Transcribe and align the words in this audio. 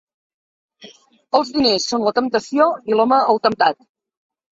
Els 1.39 1.51
diners 1.57 1.85
són 1.91 2.05
la 2.05 2.13
temptació 2.19 2.65
i 2.93 2.97
l'home 3.01 3.21
el 3.35 3.41
temptat. 3.45 3.79